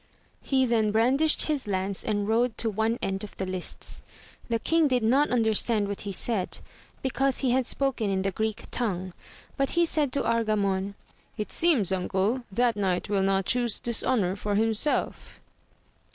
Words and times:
He 0.41 0.65
then 0.65 0.89
brandished 0.89 1.43
his 1.43 1.67
lance 1.67 2.03
and 2.03 2.27
rode 2.27 2.57
to 2.57 2.71
one 2.71 2.97
end 3.03 3.23
of 3.23 3.35
the 3.35 3.45
lists. 3.45 4.01
The 4.49 4.57
king 4.57 4.87
did 4.87 5.03
not 5.03 5.29
understand 5.29 5.87
what 5.87 6.01
he 6.09 6.11
said, 6.11 6.57
because 7.03 7.41
he 7.41 7.51
had 7.51 7.67
spoken 7.67 8.09
in 8.09 8.23
the 8.23 8.31
Greek 8.31 8.63
tongue, 8.71 9.13
but 9.57 9.69
he 9.77 9.85
said 9.85 10.11
to 10.13 10.23
Argamon, 10.27 10.95
It 11.37 11.51
seems 11.51 11.91
uncle 11.91 12.41
that 12.51 12.75
knight 12.75 13.09
will 13.11 13.21
not 13.21 13.45
chuse 13.45 13.79
dishonour 13.79 14.35
for 14.35 14.55
himself. 14.55 15.39